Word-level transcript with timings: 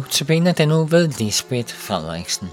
Nu 0.00 0.06
tabiner 0.10 0.52
den 0.52 0.68
nu 0.68 0.84
ved 0.84 1.08
Lisbeth 1.08 1.74
Frederiksen. 1.74 2.50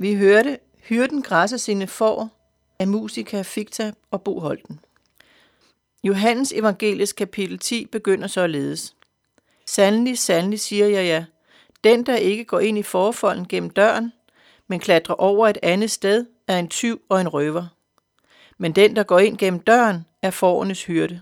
Vi 0.00 0.14
hørte 0.14 0.58
Hyrden 0.82 1.22
græsser 1.22 1.56
sine 1.56 1.86
får 1.86 2.28
af 2.78 2.88
musika 2.88 3.42
Fikta 3.42 3.92
og 4.10 4.22
Bo 4.22 4.40
Holten. 4.40 4.80
Johannes 6.04 6.52
evangelisk 6.52 7.16
kapitel 7.16 7.58
10 7.58 7.86
begynder 7.86 8.26
således. 8.28 8.96
Sandelig, 9.66 10.18
sandelig 10.18 10.60
siger 10.60 10.86
jeg 10.86 11.04
ja. 11.04 11.24
Den, 11.84 12.06
der 12.06 12.16
ikke 12.16 12.44
går 12.44 12.60
ind 12.60 12.78
i 12.78 12.82
forfolden 12.82 13.48
gennem 13.48 13.70
døren, 13.70 14.12
men 14.68 14.80
klatrer 14.80 15.14
over 15.14 15.48
et 15.48 15.58
andet 15.62 15.90
sted, 15.90 16.26
er 16.48 16.58
en 16.58 16.68
tyv 16.68 17.02
og 17.08 17.20
en 17.20 17.28
røver. 17.28 17.66
Men 18.58 18.72
den, 18.72 18.96
der 18.96 19.02
går 19.02 19.18
ind 19.18 19.38
gennem 19.38 19.60
døren, 19.60 20.06
er 20.22 20.30
fårenes 20.30 20.84
hyrde. 20.84 21.20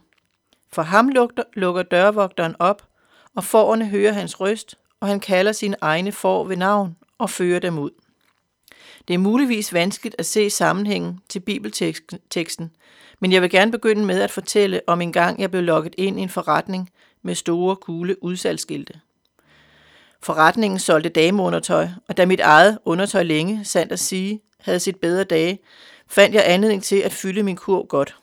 For 0.73 0.83
ham 0.83 1.09
lukker, 1.09 1.43
lukker 1.53 1.83
dørvogteren 1.83 2.57
op, 2.59 2.89
og 3.35 3.45
fårene 3.45 3.87
hører 3.87 4.13
hans 4.13 4.41
røst, 4.41 4.79
og 5.01 5.09
han 5.09 5.21
kalder 5.21 5.53
sine 5.53 5.77
egne 5.81 6.13
får 6.13 6.45
ved 6.45 6.57
navn 6.57 6.97
og 7.19 7.31
fører 7.31 7.61
dem 7.61 7.79
ud. 7.79 7.91
Det 9.09 9.15
er 9.15 9.19
muligvis 9.19 9.73
vanskeligt 9.73 10.15
at 10.19 10.27
se 10.27 10.51
sammenhængen 10.51 11.21
til 11.29 11.41
bibelteksten, 11.41 12.71
men 13.21 13.33
jeg 13.33 13.43
vil 13.43 13.51
gerne 13.51 13.73
begynde 13.73 14.05
med 14.05 14.21
at 14.21 14.31
fortælle 14.31 14.81
om 14.87 15.01
en 15.01 15.13
gang, 15.13 15.41
jeg 15.41 15.51
blev 15.51 15.63
lukket 15.63 15.95
ind 15.99 16.19
i 16.19 16.23
en 16.23 16.29
forretning 16.29 16.91
med 17.23 17.35
store, 17.35 17.77
gule 17.77 18.25
udsalgsskilte. 18.25 19.01
Forretningen 20.23 20.79
solgte 20.79 21.09
dameundertøj, 21.09 21.89
og 22.09 22.17
da 22.17 22.27
mit 22.27 22.41
eget 22.41 22.79
undertøj 22.85 23.23
længe, 23.23 23.65
sandt 23.65 23.93
at 23.93 23.99
sige, 23.99 24.43
havde 24.61 24.81
sit 24.81 24.97
bedre 24.97 25.25
dage, 25.25 25.59
fandt 26.07 26.35
jeg 26.35 26.43
anledning 26.47 26.83
til 26.83 26.97
at 26.97 27.13
fylde 27.13 27.43
min 27.43 27.57
kurv 27.57 27.87
godt. 27.87 28.17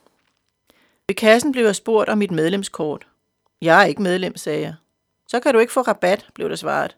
Ved 1.08 1.16
kassen 1.16 1.52
blev 1.52 1.66
jeg 1.66 1.76
spurgt 1.76 2.10
om 2.10 2.18
mit 2.18 2.32
medlemskort. 2.32 3.08
Jeg 3.62 3.82
er 3.82 3.86
ikke 3.86 4.02
medlem, 4.02 4.38
sagde 4.38 4.62
jeg. 4.62 4.74
Så 5.28 5.40
kan 5.40 5.54
du 5.54 5.60
ikke 5.60 5.74
få 5.74 5.82
rabat, 5.82 6.26
blev 6.34 6.50
der 6.50 6.56
svaret. 6.56 6.98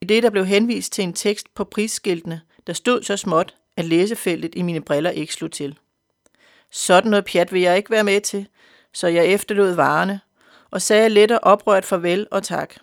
I 0.00 0.04
det 0.04 0.22
der 0.22 0.30
blev 0.30 0.46
henvist 0.46 0.92
til 0.92 1.04
en 1.04 1.12
tekst 1.12 1.54
på 1.54 1.64
prisskiltene, 1.64 2.40
der 2.68 2.74
stod 2.74 3.02
så 3.02 3.16
småt, 3.16 3.54
at 3.76 3.84
læsefeltet 3.84 4.54
i 4.54 4.62
mine 4.62 4.80
briller 4.80 5.10
ikke 5.10 5.32
slog 5.32 5.50
til. 5.50 5.78
Sådan 6.70 7.10
noget 7.10 7.24
pjat 7.24 7.52
vil 7.52 7.62
jeg 7.62 7.76
ikke 7.76 7.90
være 7.90 8.04
med 8.04 8.20
til, 8.20 8.48
så 8.92 9.08
jeg 9.08 9.26
efterlod 9.26 9.72
varerne 9.72 10.20
og 10.70 10.82
sagde 10.82 11.08
let 11.08 11.30
og 11.30 11.40
oprørt 11.42 11.84
farvel 11.84 12.26
og 12.30 12.42
tak. 12.42 12.74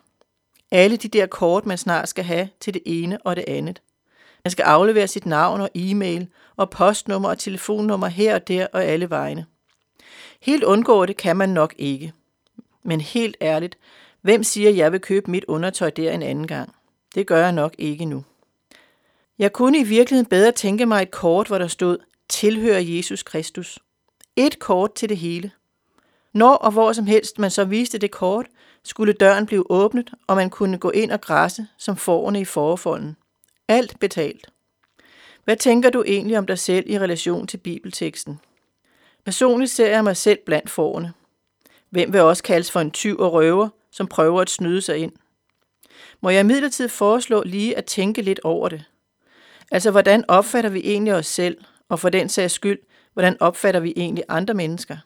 Alle 0.70 0.96
de 0.96 1.08
der 1.08 1.26
kort, 1.26 1.66
man 1.66 1.78
snart 1.78 2.08
skal 2.08 2.24
have 2.24 2.48
til 2.60 2.74
det 2.74 2.82
ene 2.86 3.18
og 3.26 3.36
det 3.36 3.44
andet. 3.48 3.82
Man 4.44 4.50
skal 4.50 4.62
aflevere 4.62 5.08
sit 5.08 5.26
navn 5.26 5.60
og 5.60 5.70
e-mail 5.74 6.28
og 6.56 6.70
postnummer 6.70 7.28
og 7.28 7.38
telefonnummer 7.38 8.06
her 8.06 8.34
og 8.34 8.48
der 8.48 8.66
og 8.72 8.84
alle 8.84 9.10
vegne. 9.10 9.46
Helt 10.40 10.64
undgå 10.64 11.06
det 11.06 11.16
kan 11.16 11.36
man 11.36 11.48
nok 11.48 11.74
ikke. 11.78 12.12
Men 12.82 13.00
helt 13.00 13.36
ærligt, 13.42 13.78
hvem 14.20 14.42
siger, 14.44 14.70
jeg 14.70 14.92
vil 14.92 15.00
købe 15.00 15.30
mit 15.30 15.44
undertøj 15.44 15.90
der 15.90 16.12
en 16.12 16.22
anden 16.22 16.46
gang? 16.46 16.74
Det 17.14 17.26
gør 17.26 17.38
jeg 17.38 17.52
nok 17.52 17.74
ikke 17.78 18.04
nu. 18.04 18.24
Jeg 19.38 19.52
kunne 19.52 19.78
i 19.78 19.82
virkeligheden 19.82 20.28
bedre 20.28 20.52
tænke 20.52 20.86
mig 20.86 21.02
et 21.02 21.10
kort, 21.10 21.46
hvor 21.46 21.58
der 21.58 21.66
stod, 21.66 21.98
tilhører 22.28 22.78
Jesus 22.78 23.22
Kristus. 23.22 23.78
Et 24.36 24.58
kort 24.58 24.94
til 24.94 25.08
det 25.08 25.16
hele. 25.16 25.50
Når 26.32 26.54
og 26.54 26.72
hvor 26.72 26.92
som 26.92 27.06
helst 27.06 27.38
man 27.38 27.50
så 27.50 27.64
viste 27.64 27.98
det 27.98 28.10
kort, 28.10 28.46
skulle 28.84 29.12
døren 29.12 29.46
blive 29.46 29.70
åbnet, 29.70 30.10
og 30.26 30.36
man 30.36 30.50
kunne 30.50 30.78
gå 30.78 30.90
ind 30.90 31.10
og 31.10 31.20
græsse 31.20 31.66
som 31.78 31.96
forerne 31.96 32.40
i 32.40 32.44
forfolden. 32.44 33.16
Alt 33.68 34.00
betalt. 34.00 34.46
Hvad 35.44 35.56
tænker 35.56 35.90
du 35.90 36.04
egentlig 36.06 36.38
om 36.38 36.46
dig 36.46 36.58
selv 36.58 36.90
i 36.90 36.98
relation 36.98 37.46
til 37.46 37.56
bibelteksten? 37.56 38.40
Personligt 39.24 39.70
ser 39.70 39.88
jeg 39.88 40.04
mig 40.04 40.16
selv 40.16 40.38
blandt 40.46 40.70
forerne. 40.70 41.12
Hvem 41.90 42.12
vil 42.12 42.20
også 42.20 42.42
kaldes 42.42 42.70
for 42.70 42.80
en 42.80 42.90
tyv 42.90 43.18
og 43.18 43.32
røver, 43.32 43.68
som 43.90 44.06
prøver 44.06 44.40
at 44.40 44.50
snyde 44.50 44.80
sig 44.80 44.98
ind? 44.98 45.12
Må 46.20 46.30
jeg 46.30 46.46
midlertid 46.46 46.88
foreslå 46.88 47.42
lige 47.42 47.76
at 47.76 47.84
tænke 47.84 48.22
lidt 48.22 48.40
over 48.44 48.68
det? 48.68 48.84
Altså, 49.72 49.90
hvordan 49.90 50.24
opfatter 50.28 50.70
vi 50.70 50.80
egentlig 50.84 51.14
os 51.14 51.26
selv, 51.26 51.58
og 51.88 52.00
for 52.00 52.08
den 52.08 52.28
sags 52.28 52.54
skyld, 52.54 52.78
hvordan 53.12 53.36
opfatter 53.40 53.80
vi 53.80 53.92
egentlig 53.96 54.24
andre 54.28 54.54
mennesker? 54.54 54.96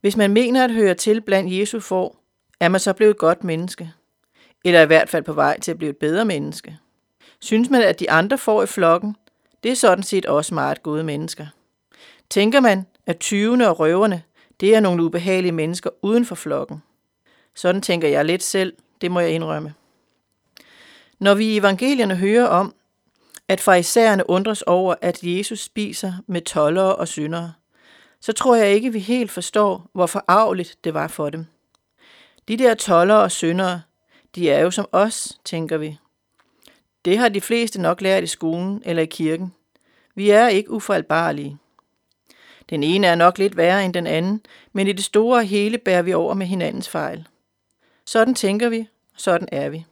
Hvis 0.00 0.16
man 0.16 0.30
mener 0.30 0.64
at 0.64 0.72
høre 0.74 0.94
til 0.94 1.20
blandt 1.20 1.52
Jesu 1.52 1.80
for, 1.80 2.16
er 2.60 2.68
man 2.68 2.80
så 2.80 2.92
blevet 2.92 3.10
et 3.10 3.18
godt 3.18 3.44
menneske? 3.44 3.92
Eller 4.64 4.82
i 4.82 4.86
hvert 4.86 5.08
fald 5.08 5.24
på 5.24 5.32
vej 5.32 5.60
til 5.60 5.70
at 5.70 5.78
blive 5.78 5.90
et 5.90 5.96
bedre 5.96 6.24
menneske? 6.24 6.78
Synes 7.40 7.70
man, 7.70 7.82
at 7.82 8.00
de 8.00 8.10
andre 8.10 8.38
får 8.38 8.62
i 8.62 8.66
flokken, 8.66 9.16
det 9.62 9.70
er 9.70 9.76
sådan 9.76 10.02
set 10.02 10.26
også 10.26 10.54
meget 10.54 10.82
gode 10.82 11.04
mennesker. 11.04 11.46
Tænker 12.30 12.60
man, 12.60 12.86
at 13.06 13.18
tyvene 13.18 13.68
og 13.68 13.80
røverne, 13.80 14.22
det 14.60 14.74
er 14.74 14.80
nogle 14.80 15.04
ubehagelige 15.04 15.52
mennesker 15.52 15.90
uden 16.02 16.24
for 16.24 16.34
flokken? 16.34 16.82
Sådan 17.54 17.82
tænker 17.82 18.08
jeg 18.08 18.24
lidt 18.24 18.42
selv, 18.42 18.72
det 19.00 19.10
må 19.10 19.20
jeg 19.20 19.30
indrømme. 19.30 19.74
Når 21.18 21.34
vi 21.34 21.44
i 21.44 21.56
evangelierne 21.56 22.16
hører 22.16 22.46
om, 22.46 22.74
at 23.50 23.60
farisæerne 23.60 24.30
undres 24.30 24.62
over, 24.62 24.94
at 25.00 25.18
Jesus 25.22 25.60
spiser 25.60 26.12
med 26.26 26.40
tollere 26.40 26.96
og 26.96 27.08
syndere, 27.08 27.52
så 28.20 28.32
tror 28.32 28.56
jeg 28.56 28.70
ikke, 28.70 28.92
vi 28.92 28.98
helt 28.98 29.30
forstår, 29.30 29.90
hvor 29.92 30.06
forarveligt 30.06 30.78
det 30.84 30.94
var 30.94 31.08
for 31.08 31.30
dem. 31.30 31.46
De 32.48 32.56
der 32.56 32.74
tollere 32.74 33.22
og 33.22 33.30
syndere, 33.30 33.82
de 34.34 34.50
er 34.50 34.60
jo 34.60 34.70
som 34.70 34.88
os, 34.92 35.38
tænker 35.44 35.76
vi. 35.76 35.98
Det 37.04 37.18
har 37.18 37.28
de 37.28 37.40
fleste 37.40 37.80
nok 37.80 38.00
lært 38.00 38.24
i 38.24 38.26
skolen 38.26 38.82
eller 38.84 39.02
i 39.02 39.06
kirken. 39.06 39.54
Vi 40.14 40.30
er 40.30 40.48
ikke 40.48 40.70
ufejlbarlige. 40.70 41.58
Den 42.70 42.82
ene 42.82 43.06
er 43.06 43.14
nok 43.14 43.38
lidt 43.38 43.56
værre 43.56 43.84
end 43.84 43.94
den 43.94 44.06
anden, 44.06 44.40
men 44.72 44.86
i 44.86 44.92
det 44.92 45.04
store 45.04 45.44
hele 45.44 45.78
bærer 45.78 46.02
vi 46.02 46.12
over 46.12 46.34
med 46.34 46.46
hinandens 46.46 46.88
fejl. 46.88 47.26
Sådan 48.06 48.34
tænker 48.34 48.68
vi, 48.68 48.88
sådan 49.16 49.48
er 49.52 49.68
vi. 49.68 49.84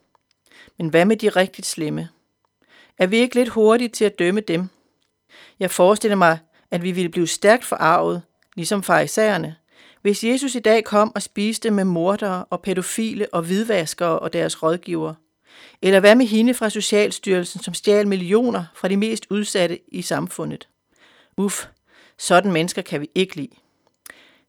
Men 0.77 0.87
hvad 0.89 1.05
med 1.05 1.17
de 1.17 1.29
rigtigt 1.29 1.67
slemme? 1.67 2.09
Er 2.99 3.07
vi 3.07 3.17
ikke 3.17 3.35
lidt 3.35 3.49
hurtige 3.49 3.89
til 3.89 4.05
at 4.05 4.19
dømme 4.19 4.41
dem? 4.41 4.69
Jeg 5.59 5.71
forestiller 5.71 6.15
mig, 6.15 6.39
at 6.71 6.83
vi 6.83 6.91
ville 6.91 7.09
blive 7.09 7.27
stærkt 7.27 7.65
forarvet, 7.65 8.21
ligesom 8.55 8.83
farisæerne, 8.83 9.55
hvis 10.01 10.23
Jesus 10.23 10.55
i 10.55 10.59
dag 10.59 10.83
kom 10.83 11.11
og 11.15 11.21
spiste 11.21 11.71
med 11.71 11.83
mordere 11.83 12.45
og 12.49 12.61
pædofile 12.61 13.27
og 13.33 13.41
hvidvaskere 13.41 14.19
og 14.19 14.33
deres 14.33 14.63
rådgivere. 14.63 15.15
Eller 15.81 15.99
hvad 15.99 16.15
med 16.15 16.25
hende 16.25 16.53
fra 16.53 16.69
Socialstyrelsen, 16.69 17.63
som 17.63 17.73
stjal 17.73 18.07
millioner 18.07 18.65
fra 18.75 18.87
de 18.87 18.97
mest 18.97 19.27
udsatte 19.29 19.79
i 19.87 20.01
samfundet? 20.01 20.67
Uff, 21.37 21.65
sådan 22.17 22.51
mennesker 22.51 22.81
kan 22.81 23.01
vi 23.01 23.09
ikke 23.15 23.35
lide. 23.35 23.55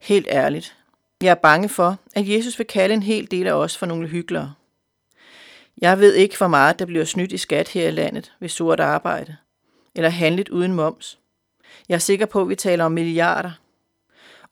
Helt 0.01 0.27
ærligt. 0.31 0.77
Jeg 1.23 1.31
er 1.31 1.35
bange 1.35 1.69
for, 1.69 1.99
at 2.15 2.29
Jesus 2.29 2.59
vil 2.59 2.67
kalde 2.67 2.95
en 2.95 3.03
hel 3.03 3.31
del 3.31 3.47
af 3.47 3.53
os 3.53 3.77
for 3.77 3.87
nogle 3.87 4.09
hyklere. 4.09 4.55
Jeg 5.81 5.99
ved 5.99 6.15
ikke, 6.15 6.39
hvor 6.39 6.49
meget 6.49 6.79
der 6.79 6.87
bliver 6.87 7.05
snydt 7.05 7.33
i 7.33 7.39
skat 7.39 7.69
her 7.69 7.89
i 7.89 7.91
landet 7.91 8.33
ved 8.41 8.49
sort 8.49 8.81
arbejde, 8.81 9.37
eller 9.95 10.09
handlet 10.09 10.49
uden 10.49 10.75
moms. 10.75 11.19
Jeg 11.89 11.95
er 11.95 11.99
sikker 11.99 12.27
på, 12.27 12.43
at 12.43 12.49
vi 12.49 12.55
taler 12.55 12.85
om 12.85 12.93
milliarder. 12.93 13.51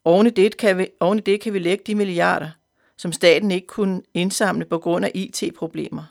Oven 0.05 0.27
i 0.27 0.31
det 0.31 0.57
kan 0.57 0.79
vi, 0.79 0.89
oven 1.01 1.19
i 1.19 1.21
det 1.21 1.41
kan 1.41 1.53
vi 1.53 1.59
lægge 1.59 1.85
de 1.87 1.95
milliarder, 1.95 2.51
som 2.97 3.13
staten 3.13 3.51
ikke 3.51 3.67
kunne 3.67 4.03
indsamle 4.15 4.65
på 4.65 4.79
grund 4.79 5.05
af 5.05 5.11
IT-problemer. 5.15 6.05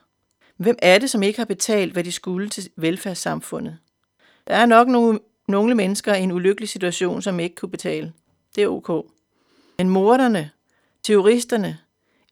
Hvem 0.58 0.76
er 0.82 0.98
det, 0.98 1.10
som 1.10 1.24
ikke 1.24 1.40
har 1.40 1.46
betalt, 1.46 1.94
hvad 1.94 2.04
de 2.04 2.12
skulle 2.12 2.50
til 2.50 2.70
velfærdssamfundet? 2.76 3.78
Der 4.48 4.56
er 4.56 4.66
nok 4.66 4.88
nogle, 4.88 5.20
nogle 5.48 5.76
mennesker 5.76 6.16
i 6.16 6.22
en 6.22 6.32
ulykkelig 6.32 6.70
situation, 6.70 7.22
som 7.22 7.40
ikke 7.40 7.56
kunne 7.56 7.72
betale. 7.72 8.14
Det 8.56 8.64
er 8.64 8.68
ok. 8.68 9.06
Men 9.78 9.90
morderne, 9.90 10.50
terroristerne 11.04 11.78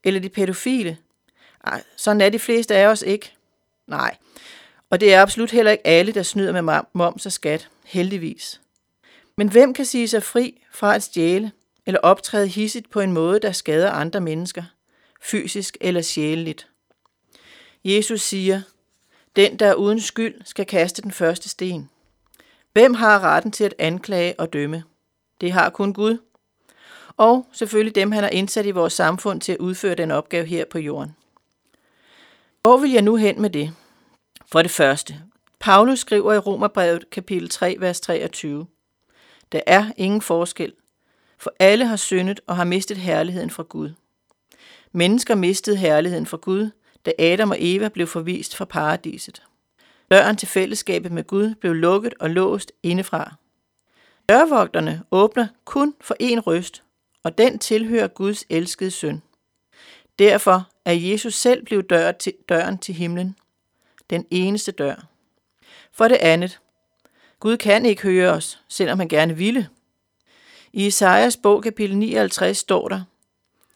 eller 0.04 0.20
de 0.20 0.30
pædofile, 0.30 0.98
Nej, 1.66 1.84
sådan 1.96 2.22
er 2.22 2.30
de 2.30 2.40
fleste 2.40 2.76
af 2.76 2.88
os 2.88 3.02
ikke. 3.02 3.34
Nej. 3.88 4.18
Og 4.90 5.00
det 5.00 5.14
er 5.14 5.22
absolut 5.22 5.52
heller 5.52 5.72
ikke 5.72 5.88
alle, 5.88 6.12
der 6.12 6.24
snyder 6.24 6.62
med 6.62 6.82
moms 6.94 7.26
og 7.26 7.32
skat, 7.32 7.70
heldigvis. 7.86 8.62
Men 9.38 9.50
hvem 9.50 9.74
kan 9.74 9.86
sige 9.86 10.08
sig 10.08 10.24
fri 10.24 10.62
fra 10.72 10.96
at 10.96 11.04
stjæle 11.04 11.52
eller 11.86 12.00
optræde 12.00 12.48
hissigt 12.48 12.90
på 12.90 13.02
en 13.02 13.12
måde, 13.12 13.40
der 13.40 13.52
skader 13.52 13.92
andre 13.92 14.22
mennesker, 14.22 14.64
fysisk 15.22 15.78
eller 15.82 16.02
sjæleligt? 16.02 16.68
Jesus 17.86 18.22
siger, 18.22 18.62
den, 19.36 19.60
der 19.60 19.68
er 19.68 19.74
uden 19.74 20.02
skyld, 20.02 20.42
skal 20.46 20.66
kaste 20.66 21.02
den 21.02 21.12
første 21.12 21.50
sten. 21.50 21.90
Hvem 22.74 22.94
har 22.94 23.20
retten 23.20 23.52
til 23.52 23.64
at 23.64 23.74
anklage 23.80 24.40
og 24.40 24.54
dømme? 24.54 24.84
Det 25.42 25.52
har 25.52 25.70
kun 25.70 25.94
Gud. 25.94 26.18
Og 27.18 27.48
selvfølgelig 27.52 27.96
dem, 27.96 28.12
han 28.12 28.24
har 28.24 28.30
indsat 28.30 28.66
i 28.66 28.72
vores 28.72 28.94
samfund 28.94 29.42
til 29.42 29.52
at 29.52 29.58
udføre 29.58 29.96
den 29.96 30.12
opgave 30.12 30.46
her 30.46 30.66
på 30.66 30.80
jorden. 30.80 31.16
Hvor 32.66 32.78
vil 32.78 32.92
jeg 32.92 33.02
nu 33.02 33.16
hen 33.16 33.42
med 33.42 33.50
det? 33.50 33.74
For 34.52 34.62
det 34.62 34.72
første, 34.72 35.22
Paulus 35.60 36.00
skriver 36.00 36.34
i 36.34 36.38
Romerbrevet 36.38 37.10
kapitel 37.10 37.50
3, 37.50 37.76
vers 37.80 38.02
23. 38.02 38.68
Der 39.52 39.62
er 39.68 39.92
ingen 39.98 40.22
forskel, 40.22 40.74
for 41.38 41.54
alle 41.60 41.86
har 41.86 41.96
syndet 41.96 42.40
og 42.48 42.56
har 42.56 42.64
mistet 42.64 42.98
herligheden 42.98 43.50
fra 43.50 43.64
Gud. 43.64 43.94
Mennesker 44.92 45.36
mistede 45.36 45.78
herligheden 45.78 46.26
fra 46.26 46.38
Gud, 46.38 46.70
da 47.06 47.12
Adam 47.20 47.52
og 47.52 47.58
Eva 47.60 47.90
blev 47.90 48.08
forvist 48.08 48.56
fra 48.56 48.66
paradiset. 48.66 49.44
Døren 50.12 50.36
til 50.36 50.48
fællesskabet 50.48 51.12
med 51.12 51.24
Gud 51.24 51.56
blev 51.56 51.74
lukket 51.74 52.14
og 52.20 52.30
låst 52.30 52.72
indefra. 52.84 53.36
Dørvogterne 54.30 55.04
åbner 55.12 55.48
kun 55.66 55.94
for 56.02 56.16
én 56.22 56.40
røst, 56.40 56.84
og 57.24 57.38
den 57.38 57.60
tilhører 57.60 58.08
Guds 58.08 58.46
elskede 58.50 58.92
søn. 58.92 59.22
Derfor 60.20 60.70
er 60.86 60.92
Jesus 60.92 61.34
selv 61.34 61.66
blevet 61.66 61.90
dør 61.90 62.12
til, 62.12 62.34
døren 62.50 62.78
til 62.78 62.96
himlen. 62.96 63.36
Den 64.10 64.26
eneste 64.32 64.72
dør. 64.72 65.08
For 65.92 66.08
det 66.08 66.18
andet, 66.18 66.60
Gud 67.40 67.58
kan 67.58 67.86
ikke 67.86 68.02
høre 68.02 68.32
os, 68.32 68.62
selvom 68.68 69.00
han 69.00 69.08
gerne 69.08 69.38
ville. 69.38 69.70
I 70.74 70.86
Isaias 70.86 71.38
bog 71.38 71.64
kapitel 71.64 71.98
59 71.98 72.58
står 72.58 72.88
der, 72.88 73.02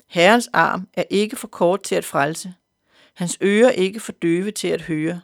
Herrens 0.08 0.50
arm 0.54 0.88
er 0.94 1.04
ikke 1.10 1.36
for 1.36 1.48
kort 1.48 1.84
til 1.84 1.96
at 1.96 2.06
frelse, 2.06 2.54
hans 3.14 3.38
ører 3.44 3.70
ikke 3.70 4.00
for 4.00 4.12
døve 4.12 4.52
til 4.52 4.68
at 4.68 4.82
høre. 4.82 5.22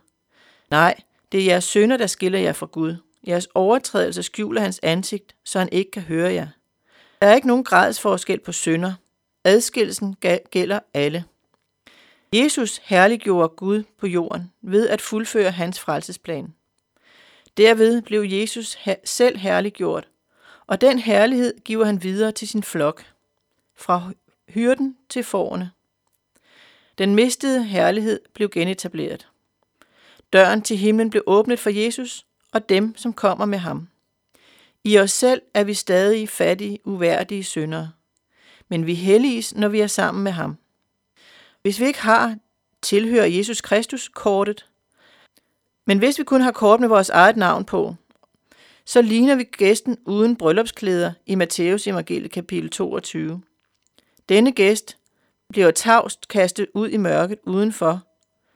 Nej, 0.69 0.95
det 1.31 1.41
er 1.41 1.45
jeres 1.45 1.63
sønder, 1.63 1.97
der 1.97 2.07
skiller 2.07 2.39
jer 2.39 2.53
fra 2.53 2.65
Gud. 2.65 2.95
Jeres 3.27 3.47
overtrædelse 3.53 4.23
skjuler 4.23 4.61
hans 4.61 4.79
ansigt, 4.83 5.35
så 5.43 5.59
han 5.59 5.69
ikke 5.71 5.91
kan 5.91 6.01
høre 6.01 6.33
jer. 6.33 6.47
Der 7.21 7.27
er 7.27 7.35
ikke 7.35 7.47
nogen 7.47 7.63
gradsforskel 7.63 8.39
på 8.39 8.51
sønder. 8.51 8.93
Adskillelsen 9.45 10.15
gælder 10.51 10.79
alle. 10.93 11.25
Jesus 12.33 12.81
herliggjorde 12.83 13.49
Gud 13.49 13.83
på 13.97 14.07
jorden 14.07 14.51
ved 14.61 14.89
at 14.89 15.01
fuldføre 15.01 15.51
hans 15.51 15.79
frelsesplan. 15.79 16.53
Derved 17.57 18.01
blev 18.01 18.21
Jesus 18.21 18.77
selv 19.03 19.37
herliggjort, 19.37 20.07
og 20.67 20.81
den 20.81 20.99
herlighed 20.99 21.53
giver 21.65 21.85
han 21.85 22.03
videre 22.03 22.31
til 22.31 22.47
sin 22.47 22.63
flok, 22.63 23.05
fra 23.75 24.11
hyrden 24.47 24.97
til 25.09 25.23
forerne. 25.23 25.71
Den 26.97 27.15
mistede 27.15 27.63
herlighed 27.63 28.19
blev 28.33 28.49
genetableret. 28.49 29.27
Døren 30.33 30.61
til 30.61 30.77
himlen 30.77 31.09
blev 31.09 31.23
åbnet 31.27 31.59
for 31.59 31.69
Jesus 31.69 32.25
og 32.51 32.69
dem, 32.69 32.97
som 32.97 33.13
kommer 33.13 33.45
med 33.45 33.57
ham. 33.57 33.89
I 34.83 34.97
os 34.97 35.11
selv 35.11 35.41
er 35.53 35.63
vi 35.63 35.73
stadig 35.73 36.29
fattige, 36.29 36.79
uværdige 36.83 37.43
syndere, 37.43 37.91
men 38.69 38.85
vi 38.85 38.93
helliges, 38.93 39.55
når 39.55 39.67
vi 39.67 39.79
er 39.79 39.87
sammen 39.87 40.23
med 40.23 40.31
ham. 40.31 40.57
Hvis 41.61 41.79
vi 41.79 41.85
ikke 41.85 42.01
har, 42.01 42.37
tilhører 42.81 43.25
Jesus 43.25 43.61
Kristus 43.61 44.09
kortet. 44.09 44.65
Men 45.85 45.97
hvis 45.97 46.19
vi 46.19 46.23
kun 46.23 46.41
har 46.41 46.51
kort 46.51 46.79
med 46.79 46.87
vores 46.87 47.09
eget 47.09 47.37
navn 47.37 47.65
på, 47.65 47.95
så 48.85 49.01
ligner 49.01 49.35
vi 49.35 49.43
gæsten 49.43 49.97
uden 50.05 50.35
bryllupsklæder 50.35 51.13
i 51.25 51.35
Matteus 51.35 51.87
evangelie 51.87 52.29
kapitel 52.29 52.69
22. 52.69 53.41
Denne 54.29 54.51
gæst 54.51 54.97
bliver 55.49 55.71
tavst 55.71 56.27
kastet 56.27 56.67
ud 56.73 56.89
i 56.89 56.97
mørket 56.97 57.39
udenfor, 57.43 58.01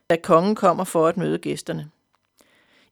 da 0.10 0.16
kongen 0.16 0.56
kommer 0.56 0.84
for 0.84 1.08
at 1.08 1.18
møde 1.18 1.38
gæsterne. 1.38 1.90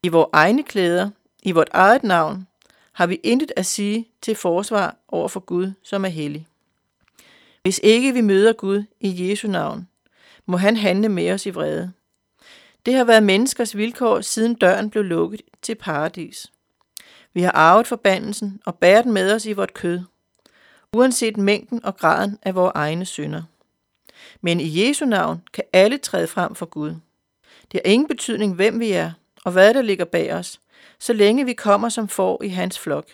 I 0.03 0.07
vores 0.07 0.29
egne 0.33 0.63
klæder, 0.63 1.09
i 1.43 1.51
vort 1.51 1.69
eget 1.71 2.03
navn, 2.03 2.47
har 2.93 3.07
vi 3.07 3.19
intet 3.23 3.51
at 3.55 3.65
sige 3.65 4.07
til 4.21 4.35
forsvar 4.35 4.95
over 5.07 5.27
for 5.27 5.39
Gud, 5.39 5.71
som 5.83 6.05
er 6.05 6.09
hellig. 6.09 6.47
Hvis 7.67 7.79
ikke 7.83 8.13
vi 8.13 8.21
møder 8.21 8.53
Gud 8.53 8.83
i 8.99 9.29
Jesu 9.29 9.47
navn, 9.47 9.87
må 10.45 10.57
han 10.57 10.77
handle 10.77 11.09
med 11.09 11.31
os 11.31 11.45
i 11.45 11.49
vrede. 11.49 11.91
Det 12.85 12.93
har 12.93 13.03
været 13.03 13.23
menneskers 13.23 13.77
vilkår, 13.77 14.21
siden 14.21 14.55
døren 14.55 14.89
blev 14.89 15.03
lukket 15.03 15.41
til 15.61 15.75
paradis. 15.75 16.51
Vi 17.33 17.41
har 17.41 17.51
arvet 17.51 17.87
forbandelsen 17.87 18.61
og 18.65 18.75
bærer 18.75 19.01
den 19.01 19.13
med 19.13 19.33
os 19.33 19.45
i 19.45 19.53
vort 19.53 19.73
kød. 19.73 20.01
uanset 20.93 21.37
mængden 21.37 21.85
og 21.85 21.97
graden 21.97 22.39
af 22.43 22.55
vores 22.55 22.71
egne 22.75 23.05
synder. 23.05 23.43
Men 24.41 24.59
i 24.59 24.87
Jesu 24.87 25.05
navn 25.05 25.41
kan 25.53 25.63
alle 25.73 25.97
træde 25.97 26.27
frem 26.27 26.55
for 26.55 26.65
Gud. 26.65 26.95
Det 27.71 27.81
har 27.85 27.91
ingen 27.91 28.07
betydning, 28.07 28.55
hvem 28.55 28.79
vi 28.79 28.91
er 28.91 29.11
og 29.45 29.51
hvad 29.51 29.73
der 29.73 29.81
ligger 29.81 30.05
bag 30.05 30.33
os, 30.33 30.59
så 30.99 31.13
længe 31.13 31.45
vi 31.45 31.53
kommer 31.53 31.89
som 31.89 32.07
får 32.07 32.43
i 32.43 32.47
hans 32.47 32.79
flok. 32.79 33.07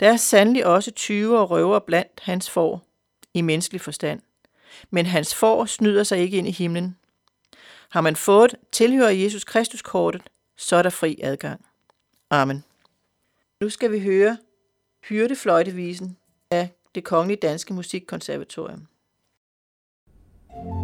Der 0.00 0.08
er 0.12 0.16
sandelig 0.16 0.66
også 0.66 0.90
tyve 0.90 1.38
og 1.38 1.50
røver 1.50 1.78
blandt 1.78 2.20
hans 2.22 2.50
får 2.50 2.91
i 3.34 3.40
menneskelig 3.40 3.80
forstand. 3.80 4.20
Men 4.90 5.06
hans 5.06 5.34
får 5.34 5.64
snyder 5.64 6.02
sig 6.02 6.18
ikke 6.18 6.38
ind 6.38 6.48
i 6.48 6.50
himlen. 6.50 6.96
Har 7.88 8.00
man 8.00 8.16
fået 8.16 8.54
tilhører 8.72 9.10
Jesus 9.10 9.44
Kristus 9.44 9.82
kortet, 9.82 10.22
så 10.56 10.76
er 10.76 10.82
der 10.82 10.90
fri 10.90 11.20
adgang. 11.22 11.64
Amen. 12.30 12.64
Nu 13.60 13.68
skal 13.68 13.92
vi 13.92 14.00
høre 14.00 14.38
hyrdefløjtevisen 15.08 16.16
af 16.50 16.68
det 16.94 17.04
Kongelige 17.04 17.40
Danske 17.42 17.74
Musikkonservatorium. 17.74 18.86
thank 20.52 20.66
you 20.66 20.81